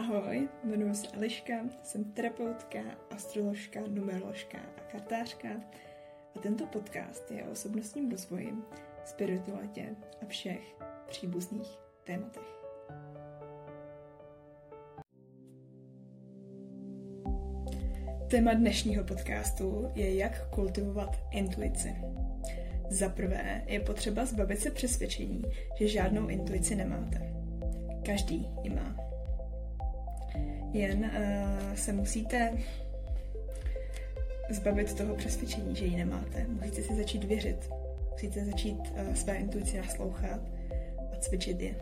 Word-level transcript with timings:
Ahoj, 0.00 0.48
jmenuji 0.64 0.94
se 0.94 1.06
Eliška, 1.12 1.54
jsem 1.82 2.04
terapeutka, 2.04 2.78
astroložka, 3.10 3.80
numeroložka 3.88 4.58
a 4.58 4.92
kartářka 4.92 5.48
a 6.36 6.38
tento 6.38 6.66
podcast 6.66 7.30
je 7.30 7.44
o 7.44 7.50
osobnostním 7.50 8.10
rozvoji, 8.10 8.54
spiritualitě 9.04 9.86
a 10.22 10.26
všech 10.26 10.76
příbuzných 11.08 11.68
tématech. 12.04 12.42
Téma 18.30 18.54
dnešního 18.54 19.04
podcastu 19.04 19.90
je, 19.94 20.16
jak 20.16 20.50
kultivovat 20.50 21.16
intuici. 21.30 21.96
Za 22.90 23.08
prvé 23.08 23.64
je 23.66 23.80
potřeba 23.80 24.24
zbavit 24.24 24.60
se 24.60 24.70
přesvědčení, 24.70 25.42
že 25.78 25.88
žádnou 25.88 26.28
intuici 26.28 26.76
nemáte. 26.76 27.32
Každý 28.06 28.48
ji 28.62 28.70
má. 28.70 28.99
Jen 30.72 31.04
uh, 31.04 31.74
se 31.74 31.92
musíte 31.92 32.52
zbavit 34.50 34.94
toho 34.94 35.14
přesvědčení, 35.14 35.76
že 35.76 35.84
ji 35.84 35.96
nemáte. 35.96 36.46
Musíte 36.48 36.82
si 36.82 36.94
začít 36.94 37.24
věřit. 37.24 37.70
Musíte 38.12 38.44
začít 38.44 38.78
uh, 38.78 39.14
své 39.14 39.34
intuici 39.34 39.78
naslouchat 39.78 40.40
a 41.12 41.16
cvičit 41.20 41.60
je. 41.60 41.74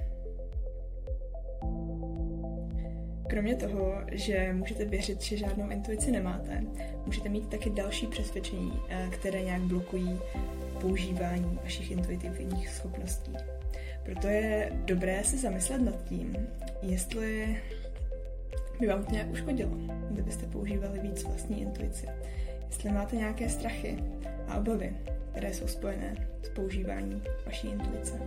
Kromě 3.27 3.55
toho, 3.55 3.95
že 4.13 4.53
můžete 4.53 4.85
věřit, 4.85 5.23
že 5.23 5.37
žádnou 5.37 5.71
intuici 5.71 6.11
nemáte, 6.11 6.65
můžete 7.07 7.29
mít 7.29 7.49
taky 7.49 7.71
další 7.71 8.07
přesvědčení, 8.07 8.73
uh, 8.73 9.11
které 9.11 9.43
nějak 9.43 9.63
blokují 9.63 10.19
používání 10.81 11.59
vašich 11.63 11.91
intuitivních 11.91 12.69
schopností. 12.69 13.33
Proto 14.05 14.29
je 14.29 14.73
dobré 14.85 15.25
se 15.25 15.39
zamyslet 15.39 15.79
nad 15.79 16.05
tím, 16.05 16.37
jestli 16.83 17.57
by 18.81 18.87
vám 18.87 19.05
to 19.05 19.13
nějak 19.13 19.31
uškodilo, 19.31 19.71
kdybyste 20.11 20.47
používali 20.47 20.99
víc 20.99 21.25
vlastní 21.25 21.61
intuici. 21.63 22.07
Jestli 22.67 22.91
máte 22.93 23.17
nějaké 23.17 23.49
strachy 23.49 24.05
a 24.49 24.57
obavy, 24.59 24.97
které 25.31 25.55
jsou 25.55 25.67
spojené 25.67 26.29
s 26.43 26.49
používáním 26.49 27.23
vaší 27.47 27.69
intuice. 27.69 28.21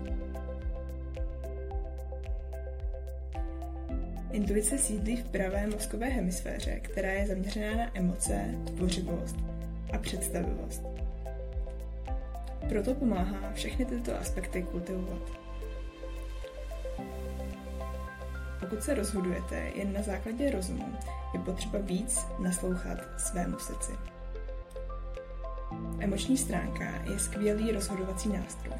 Intuice 4.31 4.77
sídlí 4.77 5.15
v 5.15 5.23
pravé 5.23 5.67
mozkové 5.67 6.07
hemisféře, 6.07 6.79
která 6.79 7.11
je 7.11 7.27
zaměřená 7.27 7.75
na 7.75 7.97
emoce, 7.97 8.45
tvořivost 8.65 9.35
a 9.93 9.97
představivost. 9.97 10.83
Proto 12.69 12.93
pomáhá 12.95 13.53
všechny 13.53 13.85
tyto 13.85 14.19
aspekty 14.19 14.63
kultivovat. 14.63 15.50
Pokud 18.71 18.83
se 18.83 18.93
rozhodujete 18.93 19.71
jen 19.75 19.93
na 19.93 20.01
základě 20.01 20.51
rozumu, 20.51 20.95
je 21.33 21.39
potřeba 21.39 21.79
víc 21.81 22.25
naslouchat 22.39 22.97
svému 23.17 23.59
srdci. 23.59 23.91
Emoční 25.99 26.37
stránka 26.37 26.83
je 27.11 27.19
skvělý 27.19 27.71
rozhodovací 27.71 28.29
nástroj. 28.29 28.75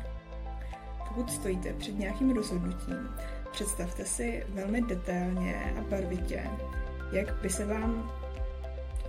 Pokud 1.08 1.31
stojíte 1.31 1.73
před 1.73 2.00
nějakým 2.00 2.36
rozhodnutím, 2.36 3.09
představte 3.52 4.06
si 4.06 4.45
velmi 4.50 4.81
detailně 4.81 5.75
a 5.80 5.81
barvitě, 5.81 6.44
jak 7.12 7.42
by 7.42 7.50
se 7.50 7.66
vám 7.66 8.12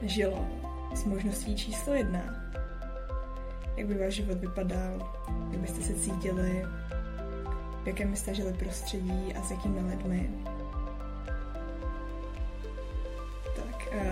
žilo 0.03 0.47
s 0.95 1.05
možností 1.05 1.57
číslo 1.57 1.95
jedna. 1.95 2.53
Jak 3.77 3.87
by 3.87 3.99
váš 3.99 4.15
život 4.15 4.39
vypadal, 4.39 5.13
jak 5.51 5.61
byste 5.61 5.83
se 5.83 5.95
cítili, 5.95 6.67
v 7.83 7.87
jakém 7.87 8.11
byste 8.11 8.35
žili 8.35 8.53
prostředí 8.53 9.35
a 9.35 9.43
s 9.43 9.51
jakými 9.51 9.81
lidmi. 9.81 10.31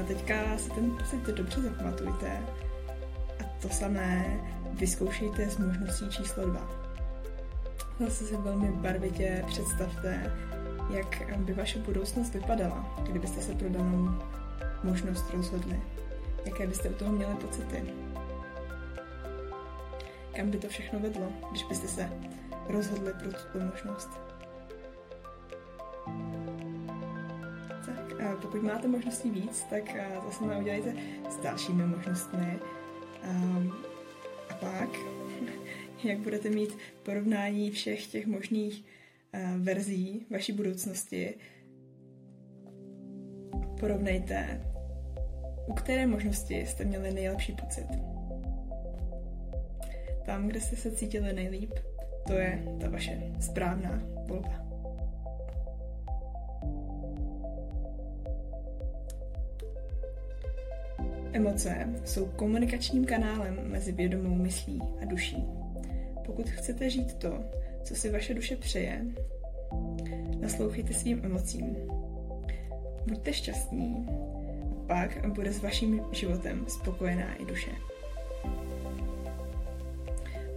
Teďka 0.09 0.59
si 0.59 0.71
ten 0.71 0.91
pocit 0.91 1.21
dobře 1.21 1.61
zapamatujte 1.61 2.43
a 3.41 3.45
to 3.63 3.69
samé 3.69 4.41
vyzkoušejte 4.73 5.51
s 5.51 5.59
možností 5.59 6.11
číslo 6.11 6.47
2. 6.47 6.71
Zase 8.01 8.25
si 8.27 8.37
velmi 8.37 8.69
barvitě 8.69 9.45
představte, 9.47 10.33
jak 10.91 11.39
by 11.39 11.53
vaše 11.55 11.79
budoucnost 11.79 12.35
vypadala, 12.35 12.97
kdybyste 13.03 13.41
se 13.41 13.55
pro 13.55 13.69
danou 13.69 14.09
možnost 14.85 15.31
rozhodli. 15.35 15.81
Jaké 16.45 16.67
byste 16.67 16.89
u 16.89 16.95
toho 16.95 17.13
měli 17.13 17.35
pocity. 17.35 17.83
Kam 20.37 20.51
by 20.51 20.59
to 20.59 20.69
všechno 20.69 21.01
vedlo, 21.01 21.33
když 21.51 21.65
byste 21.65 21.89
se 21.89 22.11
rozhodli 22.69 23.13
pro 23.13 23.33
tuto 23.33 23.65
možnost. 23.65 24.11
Pokud 28.43 28.63
máte 28.63 28.89
možností 28.89 29.31
víc, 29.31 29.63
tak 29.71 29.85
to 30.25 30.31
samé 30.31 30.59
udělejte 30.59 30.95
s 31.31 31.37
dalšími 31.37 31.87
možnostmi. 31.87 32.59
Ehm, 33.23 33.73
a 34.51 34.55
pak, 34.55 34.89
jak 36.05 36.19
budete 36.19 36.51
mít 36.51 36.79
porovnání 37.03 37.71
všech 37.71 38.07
těch 38.07 38.27
možných 38.27 38.85
eh, 39.33 39.55
verzí 39.59 40.27
vaší 40.31 40.53
budoucnosti, 40.53 41.35
porovnejte, 43.81 44.61
u 45.67 45.73
které 45.73 46.07
možnosti 46.07 46.67
jste 46.67 46.85
měli 46.85 47.15
nejlepší 47.15 47.53
pocit. 47.53 47.87
Tam, 50.27 50.49
kde 50.49 50.61
jste 50.61 50.77
se 50.77 50.91
cítili 50.91 51.33
nejlíp, 51.33 51.73
to 52.27 52.33
je 52.33 52.63
ta 52.81 52.89
vaše 52.89 53.23
správná 53.41 54.03
volba. 54.27 54.70
Emoce 61.41 61.89
jsou 62.05 62.27
komunikačním 62.27 63.05
kanálem 63.05 63.61
mezi 63.63 63.93
vědomou 63.93 64.35
myslí 64.35 64.83
a 65.03 65.05
duší. 65.05 65.45
Pokud 66.27 66.51
chcete 66.51 66.91
žít 66.91 67.15
to, 67.15 67.45
co 67.83 67.95
si 67.95 68.11
vaše 68.11 68.35
duše 68.35 68.57
přeje, 68.57 69.05
naslouchejte 70.41 70.95
svým 70.95 71.25
emocím. 71.25 71.77
Buďte 73.07 73.33
šťastní, 73.33 74.07
pak 74.87 75.27
bude 75.29 75.53
s 75.53 75.63
vaším 75.63 76.01
životem 76.13 76.65
spokojená 76.69 77.35
i 77.35 77.45
duše. 77.45 77.71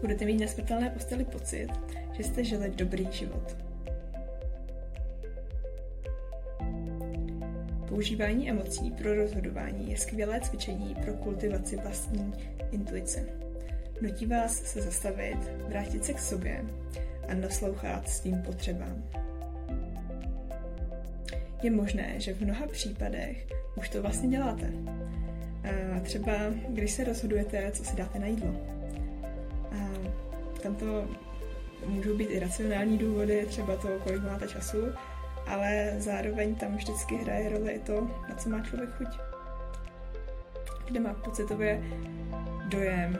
Budete 0.01 0.25
mít 0.25 0.41
na 0.41 0.47
smrtelné 0.47 0.89
posteli 0.89 1.25
pocit, 1.25 1.67
že 2.11 2.23
jste 2.23 2.43
žili 2.43 2.71
dobrý 2.75 3.07
život. 3.11 3.62
Používání 7.93 8.49
emocí 8.49 8.91
pro 8.91 9.15
rozhodování 9.15 9.91
je 9.91 9.97
skvělé 9.97 10.41
cvičení 10.41 10.95
pro 10.95 11.13
kultivaci 11.13 11.75
vlastní 11.75 12.33
intuice. 12.71 13.25
Nutí 14.01 14.25
vás 14.25 14.53
se 14.53 14.81
zastavit, 14.81 15.37
vrátit 15.67 16.05
se 16.05 16.13
k 16.13 16.19
sobě 16.19 16.65
a 17.27 17.33
naslouchat 17.33 18.09
svým 18.09 18.41
potřebám. 18.41 19.03
Je 21.63 21.71
možné, 21.71 22.19
že 22.19 22.33
v 22.33 22.41
mnoha 22.41 22.67
případech 22.67 23.47
už 23.77 23.89
to 23.89 24.01
vlastně 24.01 24.29
děláte. 24.29 24.73
A 25.95 25.99
třeba 25.99 26.33
když 26.69 26.91
se 26.91 27.03
rozhodujete, 27.03 27.71
co 27.71 27.83
si 27.83 27.95
dáte 27.95 28.19
na 28.19 28.27
jídlo. 28.27 28.55
A 29.71 29.89
tam 30.63 30.75
to 30.75 31.07
můžou 31.87 32.17
být 32.17 32.29
i 32.29 32.39
racionální 32.39 32.97
důvody, 32.97 33.45
třeba 33.45 33.75
to, 33.75 33.87
kolik 34.03 34.23
máte 34.23 34.47
času, 34.47 34.77
ale 35.47 35.93
zároveň 35.97 36.55
tam 36.55 36.75
vždycky 36.75 37.15
hraje 37.15 37.49
roli 37.49 37.71
i 37.71 37.79
to, 37.79 38.07
na 38.29 38.35
co 38.35 38.49
má 38.49 38.59
člověk 38.59 38.89
chuť. 38.89 39.07
Kde 40.85 40.99
má 40.99 41.13
pocitově 41.13 41.83
dojem, 42.67 43.17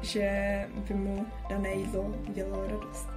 že 0.00 0.28
by 0.88 0.94
mu 0.94 1.26
dané 1.48 1.72
jídlo 1.72 2.02
udělalo 2.02 2.66
radost. 2.66 3.08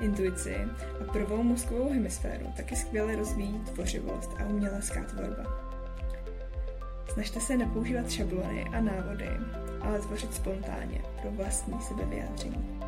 Intuici 0.00 0.56
a 1.00 1.12
prvou 1.12 1.42
mozkovou 1.42 1.92
hemisféru 1.92 2.52
taky 2.56 2.76
skvěle 2.76 3.16
rozvíjí 3.16 3.58
tvořivost 3.58 4.30
a 4.40 4.44
umělecká 4.44 5.04
tvorba. 5.04 5.70
Snažte 7.12 7.40
se 7.40 7.56
nepoužívat 7.56 8.10
šablony 8.10 8.64
a 8.64 8.80
návody, 8.80 9.28
ale 9.80 9.98
tvořit 9.98 10.34
spontánně 10.34 11.02
pro 11.22 11.30
vlastní 11.30 11.80
sebevyjádření. 11.80 12.79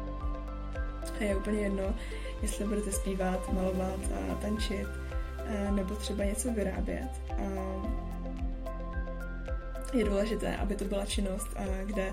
A 1.20 1.24
je 1.24 1.36
úplně 1.36 1.60
jedno, 1.60 1.94
jestli 2.42 2.64
budete 2.64 2.92
zpívat, 2.92 3.52
malovat 3.52 4.00
a 4.30 4.34
tančit, 4.34 4.86
nebo 5.70 5.94
třeba 5.94 6.24
něco 6.24 6.52
vyrábět. 6.52 7.10
A 7.30 7.42
je 9.92 10.04
důležité, 10.04 10.56
aby 10.56 10.76
to 10.76 10.84
byla 10.84 11.06
činnost, 11.06 11.48
kde 11.84 12.12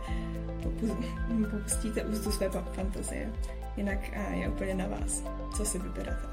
popustíte 1.51 2.03
úzdu 2.03 2.31
své 2.31 2.49
fantazie. 2.49 3.33
Jinak 3.77 3.99
je 4.33 4.49
úplně 4.49 4.73
na 4.73 4.87
vás, 4.87 5.23
co 5.57 5.65
si 5.65 5.79
vyberete. 5.79 6.29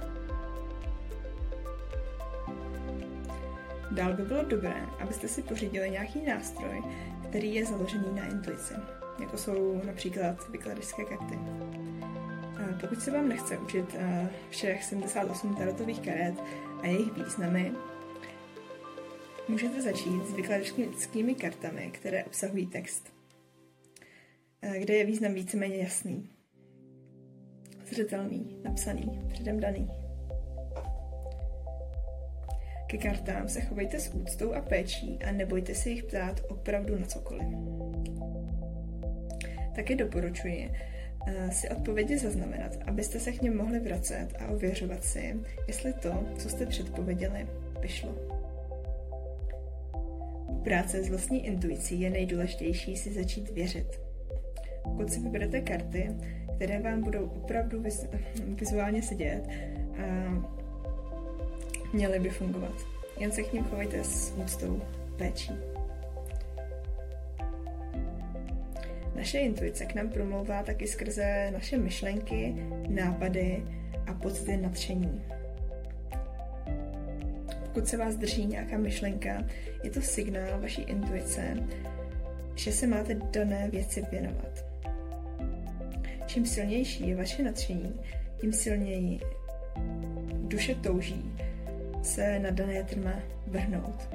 Dál 3.90 4.12
by 4.12 4.22
bylo 4.22 4.44
dobré, 4.44 4.74
abyste 5.00 5.28
si 5.28 5.42
pořídili 5.42 5.90
nějaký 5.90 6.26
nástroj, 6.26 6.82
který 7.28 7.54
je 7.54 7.66
založený 7.66 8.06
na 8.14 8.24
intuici, 8.24 8.74
jako 9.20 9.38
jsou 9.38 9.80
například 9.86 10.48
vykladačské 10.48 11.04
karty. 11.04 11.38
Pokud 12.80 13.02
se 13.02 13.10
vám 13.10 13.28
nechce 13.28 13.58
učit 13.58 13.96
všech 14.50 14.84
78 14.84 15.54
tarotových 15.54 16.00
karet 16.00 16.34
a 16.82 16.86
jejich 16.86 17.12
významy, 17.12 17.72
můžete 19.48 19.82
začít 19.82 20.26
s 20.26 20.32
vykladačskými 20.32 21.34
kartami, 21.34 21.90
které 21.92 22.24
obsahují 22.24 22.66
text, 22.66 23.12
kde 24.78 24.94
je 24.94 25.06
význam 25.06 25.34
víceméně 25.34 25.76
jasný, 25.76 26.30
zřetelný, 27.86 28.60
napsaný, 28.64 29.20
předem 29.28 29.60
daný. 29.60 29.90
Ke 32.86 32.98
kartám 32.98 33.48
se 33.48 33.60
chovejte 33.60 34.00
s 34.00 34.14
úctou 34.14 34.52
a 34.52 34.60
péčí 34.60 35.18
a 35.28 35.32
nebojte 35.32 35.74
se 35.74 35.90
jich 35.90 36.04
ptát 36.04 36.40
opravdu 36.48 36.98
na 36.98 37.06
cokoliv. 37.06 37.46
Také 39.74 39.96
doporučuji 39.96 40.72
si 41.50 41.68
odpovědi 41.68 42.18
zaznamenat, 42.18 42.76
abyste 42.86 43.20
se 43.20 43.32
k 43.32 43.42
něm 43.42 43.56
mohli 43.56 43.80
vracet 43.80 44.28
a 44.38 44.48
ověřovat 44.48 45.04
si, 45.04 45.36
jestli 45.66 45.92
to, 45.92 46.24
co 46.38 46.48
jste 46.48 46.66
předpověděli, 46.66 47.46
vyšlo. 47.80 48.14
Práce 50.64 51.04
s 51.04 51.08
vlastní 51.08 51.46
intuicí 51.46 52.00
je 52.00 52.10
nejdůležitější 52.10 52.96
si 52.96 53.12
začít 53.12 53.50
věřit. 53.50 54.00
Pokud 54.82 55.12
si 55.12 55.20
vyberete 55.20 55.60
karty, 55.60 56.10
které 56.56 56.80
vám 56.80 57.02
budou 57.02 57.24
opravdu 57.24 57.82
viz- 57.82 58.08
vizuálně 58.44 59.02
sedět, 59.02 59.42
uh, 59.88 60.44
měly 61.92 62.20
by 62.20 62.30
fungovat. 62.30 62.74
Jen 63.18 63.32
se 63.32 63.42
k 63.42 63.52
ním 63.52 63.64
chovejte 63.64 64.04
s 64.04 64.34
úctou, 64.44 64.82
péčí. 65.16 65.52
Naše 69.16 69.38
intuice 69.38 69.86
k 69.86 69.94
nám 69.94 70.08
promlouvá 70.08 70.62
taky 70.62 70.86
skrze 70.86 71.50
naše 71.52 71.78
myšlenky, 71.78 72.54
nápady 72.88 73.64
a 74.06 74.14
pocity 74.14 74.56
nadšení. 74.56 75.22
Pokud 77.64 77.88
se 77.88 77.96
vás 77.96 78.16
drží 78.16 78.46
nějaká 78.46 78.78
myšlenka, 78.78 79.44
je 79.84 79.90
to 79.90 80.00
signál 80.00 80.60
vaší 80.60 80.82
intuice, 80.82 81.56
že 82.54 82.72
se 82.72 82.86
máte 82.86 83.14
dané 83.14 83.68
věci 83.70 84.02
věnovat. 84.10 84.64
Čím 86.26 86.46
silnější 86.46 87.08
je 87.08 87.16
vaše 87.16 87.42
nadšení, 87.42 88.00
tím 88.40 88.52
silněji 88.52 89.20
duše 90.48 90.74
touží 90.74 91.32
se 92.02 92.38
na 92.38 92.50
dané 92.50 92.84
téma 92.84 93.12
vrhnout. 93.46 94.08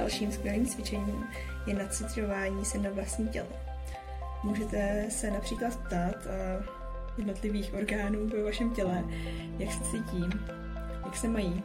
Dalším 0.00 0.32
skvělým 0.32 0.66
cvičením 0.66 1.24
je 1.66 1.74
nacitování 1.74 2.64
se 2.64 2.78
na 2.78 2.90
vlastní 2.90 3.28
tělo. 3.28 3.48
Můžete 4.42 5.06
se 5.08 5.30
například 5.30 5.76
ptát 5.76 6.16
uh, 6.26 6.64
jednotlivých 7.18 7.74
orgánů 7.74 8.28
ve 8.28 8.42
vašem 8.42 8.70
těle, 8.70 9.04
jak 9.58 9.72
se 9.72 9.84
cítí, 9.84 10.24
jak 11.04 11.16
se 11.16 11.28
mají, 11.28 11.62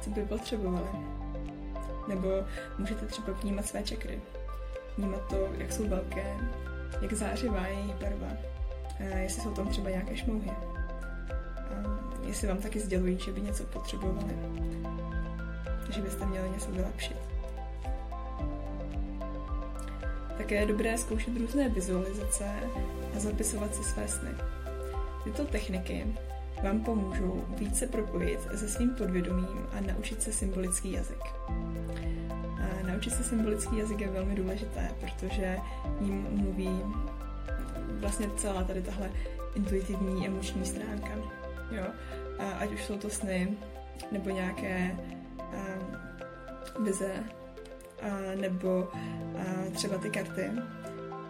co 0.00 0.10
by 0.10 0.22
potřebovali. 0.22 0.88
Nebo 2.08 2.28
můžete 2.78 3.06
třeba 3.06 3.32
vnímat 3.32 3.66
své 3.66 3.82
čakry. 3.82 4.20
Vnímat 4.98 5.28
to, 5.28 5.48
jak 5.58 5.72
jsou 5.72 5.88
velké, 5.88 6.36
jak 7.02 7.12
zářivá 7.12 7.66
je 7.66 7.74
jejich 7.74 7.94
barva, 7.94 8.28
uh, 9.00 9.18
jestli 9.18 9.42
jsou 9.42 9.50
tam 9.50 9.68
třeba 9.68 9.90
nějaké 9.90 10.16
šmouhy 10.16 10.50
jestli 12.26 12.48
vám 12.48 12.58
taky 12.58 12.80
sdělují, 12.80 13.18
že 13.18 13.32
by 13.32 13.40
něco 13.40 13.64
potřebovali, 13.64 14.36
že 15.90 16.02
byste 16.02 16.26
měli 16.26 16.50
něco 16.50 16.70
vylepšit. 16.70 17.31
Také 20.52 20.60
je 20.60 20.66
dobré 20.66 20.98
zkoušet 20.98 21.36
různé 21.36 21.68
vizualizace 21.68 22.44
a 23.16 23.18
zapisovat 23.18 23.74
si 23.74 23.84
své 23.84 24.08
sny. 24.08 24.28
Tyto 25.24 25.44
techniky 25.44 26.06
vám 26.62 26.80
pomůžou 26.80 27.44
více 27.48 27.86
propojit 27.86 28.40
se 28.54 28.68
svým 28.68 28.90
podvědomím 28.90 29.66
a 29.72 29.80
naučit 29.80 30.22
se 30.22 30.32
symbolický 30.32 30.92
jazyk. 30.92 31.24
A 32.58 32.86
naučit 32.86 33.10
se 33.10 33.24
symbolický 33.24 33.78
jazyk 33.78 34.00
je 34.00 34.08
velmi 34.08 34.34
důležité, 34.34 34.90
protože 35.00 35.56
ním 36.00 36.26
mluví 36.30 36.82
vlastně 38.00 38.26
celá 38.36 38.64
tady 38.64 38.82
tahle 38.82 39.10
intuitivní 39.54 40.26
emoční 40.26 40.64
stránka. 40.64 41.10
Jo? 41.70 41.84
A 42.38 42.50
ať 42.50 42.72
už 42.72 42.84
jsou 42.84 42.98
to 42.98 43.10
sny, 43.10 43.56
nebo 44.12 44.30
nějaké 44.30 44.96
um, 45.38 46.84
vize, 46.84 47.24
a, 48.02 48.34
nebo 48.34 48.88
a, 48.92 49.70
třeba 49.72 49.98
ty 49.98 50.10
karty, 50.10 50.50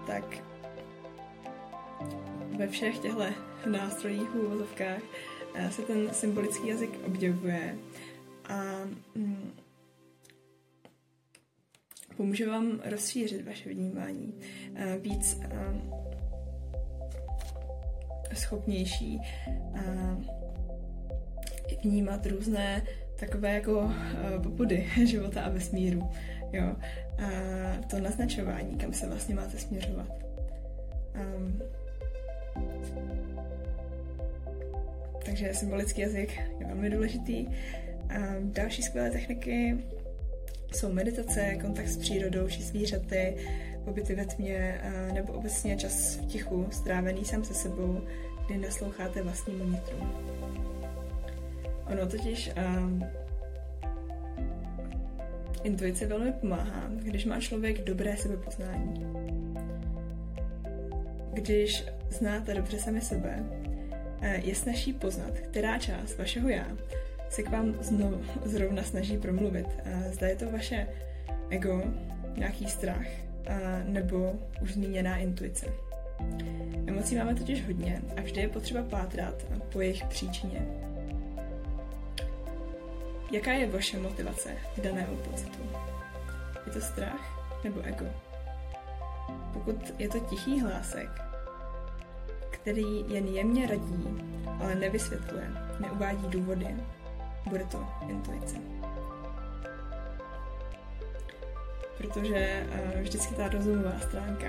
tak 0.07 0.25
ve 2.59 2.69
všech 2.69 2.99
těchto 2.99 3.25
nástrojích 3.71 4.29
v 4.29 4.35
úvozovkách 4.35 5.03
se 5.71 5.83
ten 5.83 6.15
symbolický 6.15 6.69
jazyk 6.69 6.91
objevuje 7.07 7.77
a 8.49 8.63
mm, 9.15 9.53
pomůže 12.17 12.49
vám 12.49 12.81
rozšířit 12.85 13.47
vaše 13.47 13.69
vnímání, 13.69 14.35
víc 15.01 15.41
schopnější 18.35 19.21
vnímat 21.85 22.27
různé 22.27 22.83
takové 23.21 23.55
jako 23.55 23.91
popudy 24.43 24.89
života 25.05 25.43
a 25.43 25.49
vesmíru. 25.49 26.11
Jo? 26.53 26.77
A 27.19 27.29
to 27.91 28.01
naznačování, 28.01 28.77
kam 28.77 28.93
se 28.93 29.07
vlastně 29.07 29.35
máte 29.35 29.59
směřovat. 29.59 30.09
Um, 31.37 31.63
takže 35.25 35.55
symbolický 35.55 36.01
jazyk 36.01 36.41
je 36.61 36.67
velmi 36.67 36.91
důležitý. 36.91 37.47
Um, 37.47 38.53
další 38.53 38.83
skvělé 38.83 39.11
techniky 39.11 39.79
jsou 40.75 40.93
meditace, 40.93 41.57
kontakt 41.63 41.89
s 41.89 41.97
přírodou 41.97 42.49
či 42.49 42.63
zvířaty, 42.63 43.37
pobyty 43.85 44.15
ve 44.15 44.25
tmě 44.27 44.81
nebo 45.13 45.33
obecně 45.33 45.77
čas 45.77 46.17
v 46.17 46.27
tichu, 46.27 46.67
strávený 46.71 47.25
sám 47.25 47.45
se 47.45 47.55
sebou, 47.55 48.01
kdy 48.47 48.59
nasloucháte 48.59 49.23
vlastnímu 49.23 49.65
nitru. 49.65 49.97
Ono 51.93 52.07
totiž 52.07 52.51
um, 52.79 53.05
intuice 55.63 56.07
velmi 56.07 56.33
pomáhá, 56.33 56.91
když 57.03 57.25
má 57.25 57.41
člověk 57.41 57.85
dobré 57.85 58.17
sebepoznání. 58.17 59.07
Když 61.33 61.85
znáte 62.11 62.55
dobře 62.55 62.79
sami 62.79 63.01
sebe, 63.01 63.45
eh, 64.21 64.41
je 64.45 64.55
snaží 64.55 64.93
poznat, 64.93 65.39
která 65.39 65.79
část 65.79 66.19
vašeho 66.19 66.49
já 66.49 66.67
se 67.33 67.43
k 67.43 67.51
vám 67.51 67.75
znovu, 67.81 68.21
zrovna 68.45 68.83
snaží 68.83 69.19
promluvit. 69.19 69.67
Zda 70.11 70.27
je 70.27 70.37
to 70.37 70.51
vaše 70.51 70.87
ego, 71.51 71.83
nějaký 72.37 72.67
strach, 72.67 73.07
nebo 73.85 74.33
už 74.63 74.73
zmíněná 74.73 75.17
intuice. 75.17 75.67
Emocí 76.87 77.17
máme 77.17 77.35
totiž 77.35 77.67
hodně 77.67 78.03
a 78.17 78.21
vždy 78.21 78.41
je 78.41 78.49
potřeba 78.49 78.83
pátrat 78.83 79.47
po 79.73 79.81
jejich 79.81 80.05
příčině. 80.05 80.67
Jaká 83.33 83.53
je 83.53 83.67
vaše 83.67 83.99
motivace 83.99 84.57
k 84.77 84.81
danému 84.81 85.17
pocitu? 85.17 85.59
Je 86.67 86.73
to 86.73 86.81
strach 86.81 87.21
nebo 87.65 87.81
ego? 87.85 88.07
Pokud 89.53 89.77
je 89.99 90.09
to 90.09 90.19
tichý 90.21 90.61
hlásek, 90.61 91.09
který 92.51 93.05
jen 93.09 93.29
jemně 93.29 93.67
radí, 93.67 94.05
ale 94.61 94.75
nevysvětluje, 94.75 95.51
neuvádí 95.81 96.27
důvody, 96.29 96.77
bude 97.49 97.65
to 97.65 97.87
intuice. 98.09 98.57
Protože 101.99 102.67
uh, 102.69 103.01
vždycky 103.01 103.35
ta 103.35 103.49
rozumová 103.49 104.01
stránka 104.01 104.47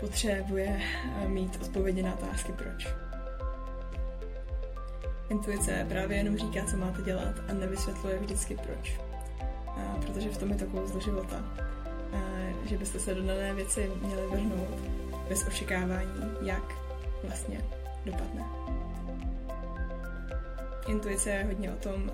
potřebuje 0.00 0.80
uh, 1.04 1.28
mít 1.28 1.58
odpovědi 1.62 2.02
na 2.02 2.14
otázky 2.14 2.52
proč. 2.52 2.88
Intuice 5.30 5.86
právě 5.88 6.16
jenom 6.16 6.36
říká, 6.36 6.64
co 6.64 6.76
máte 6.76 7.02
dělat 7.02 7.34
a 7.48 7.52
nevysvětluje 7.52 8.18
vždycky 8.18 8.56
proč. 8.56 9.00
Uh, 9.66 10.04
protože 10.04 10.30
v 10.30 10.38
tom 10.38 10.50
je 10.50 10.56
to 10.56 10.66
kouzlo 10.66 11.00
života. 11.00 11.44
Uh, 12.12 12.66
že 12.66 12.78
byste 12.78 12.98
se 12.98 13.14
do 13.14 13.26
dané 13.26 13.54
věci 13.54 13.90
měli 14.02 14.26
vrhnout 14.26 14.78
bez 15.28 15.46
očekávání, 15.46 16.22
jak 16.42 16.74
vlastně 17.24 17.60
dopadne. 18.04 18.44
Intuice 20.88 21.30
je 21.30 21.44
hodně 21.44 21.72
o 21.72 21.76
tom 21.76 22.10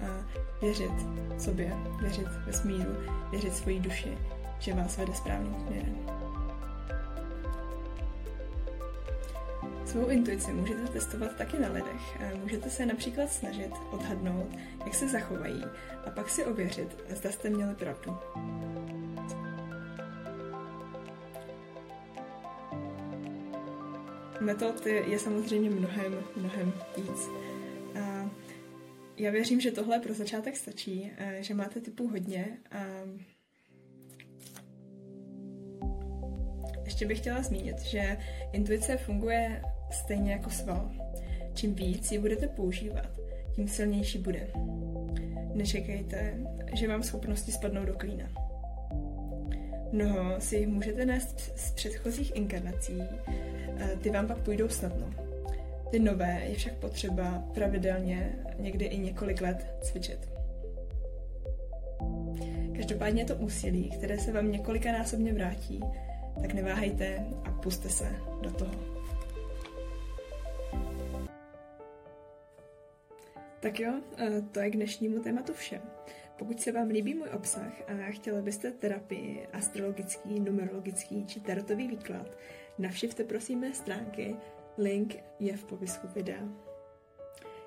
věřit 0.62 0.92
sobě, 1.38 1.72
věřit 2.00 2.28
vesmíru, 2.46 2.96
věřit 3.30 3.56
svojí 3.56 3.80
duši, 3.80 4.18
že 4.58 4.74
vás 4.74 4.96
vede 4.96 5.14
správným 5.14 5.56
směrem. 5.66 6.15
Svou 9.86 10.06
intuici 10.08 10.52
můžete 10.52 10.88
testovat 10.88 11.36
taky 11.36 11.58
na 11.58 11.68
lidech. 11.72 12.18
Můžete 12.42 12.70
se 12.70 12.86
například 12.86 13.32
snažit 13.32 13.72
odhadnout, 13.90 14.48
jak 14.84 14.94
se 14.94 15.08
zachovají 15.08 15.62
a 16.06 16.10
pak 16.10 16.28
si 16.30 16.44
ověřit, 16.44 16.96
zda 17.08 17.32
jste 17.32 17.50
měli 17.50 17.74
pravdu. 17.74 18.16
metod 24.40 24.86
je 24.86 25.18
samozřejmě 25.18 25.70
mnohem, 25.70 26.18
mnohem 26.36 26.72
víc. 26.96 27.30
Já 29.16 29.30
věřím, 29.30 29.60
že 29.60 29.70
tohle 29.70 30.00
pro 30.00 30.14
začátek 30.14 30.56
stačí, 30.56 31.12
že 31.40 31.54
máte 31.54 31.80
typů 31.80 32.08
hodně. 32.08 32.58
A 32.72 32.84
ještě 36.86 37.06
bych 37.06 37.18
chtěla 37.18 37.42
zmínit, 37.42 37.82
že 37.82 38.16
intuice 38.52 38.96
funguje 38.96 39.62
stejně 39.90 40.32
jako 40.32 40.50
sval. 40.50 40.90
Čím 41.54 41.74
víc 41.74 42.12
ji 42.12 42.18
budete 42.18 42.48
používat, 42.48 43.20
tím 43.54 43.68
silnější 43.68 44.18
bude. 44.18 44.46
Nečekejte, 45.54 46.34
že 46.74 46.88
vám 46.88 47.02
schopnosti 47.02 47.52
spadnou 47.52 47.84
do 47.84 47.94
klína. 47.94 48.28
Mnoho 49.92 50.40
si 50.40 50.56
jich 50.56 50.68
můžete 50.68 51.06
nést 51.06 51.58
z 51.58 51.70
předchozích 51.70 52.36
inkarnací, 52.36 53.02
ty 54.02 54.10
vám 54.10 54.26
pak 54.26 54.38
půjdou 54.38 54.68
snadno. 54.68 55.10
Ty 55.90 55.98
nové 55.98 56.40
je 56.48 56.54
však 56.54 56.74
potřeba 56.74 57.44
pravidelně, 57.54 58.32
někdy 58.58 58.84
i 58.84 58.98
několik 58.98 59.40
let 59.40 59.74
cvičit. 59.82 60.28
Každopádně 62.76 63.22
je 63.22 63.26
to 63.26 63.36
úsilí, 63.36 63.90
které 63.90 64.18
se 64.18 64.32
vám 64.32 64.52
několikanásobně 64.52 65.32
vrátí, 65.32 65.80
tak 66.40 66.54
neváhejte 66.54 67.26
a 67.44 67.50
puste 67.50 67.88
se 67.88 68.16
do 68.42 68.50
toho. 68.50 68.96
Tak 73.60 73.80
jo, 73.80 73.92
eh, 74.18 74.42
to 74.52 74.60
je 74.60 74.70
k 74.70 74.76
dnešnímu 74.76 75.20
tématu 75.20 75.52
vše. 75.52 75.80
Pokud 76.38 76.60
se 76.60 76.72
vám 76.72 76.88
líbí 76.88 77.14
můj 77.14 77.28
obsah 77.28 77.72
a 77.88 78.10
chtěli 78.10 78.42
byste 78.42 78.70
terapii, 78.70 79.46
astrologický, 79.52 80.40
numerologický 80.40 81.26
či 81.26 81.40
tarotový 81.40 81.88
výklad, 81.88 82.36
navštivte 82.78 83.24
prosím 83.24 83.60
mé 83.60 83.74
stránky, 83.74 84.36
link 84.78 85.16
je 85.38 85.56
v 85.56 85.64
popisku 85.64 86.08
videa. 86.14 86.48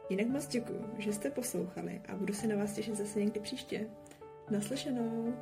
Jinak 0.10 0.28
moc 0.28 0.48
děkuji, 0.48 0.96
že 0.98 1.14
jste 1.14 1.32
poslouchali 1.32 2.02
a 2.08 2.16
budu 2.16 2.34
se 2.34 2.48
na 2.48 2.56
vás 2.56 2.74
těšit 2.74 2.96
zase 2.96 3.20
někdy 3.20 3.40
příště. 3.40 3.88
Naslyšenou! 4.50 5.34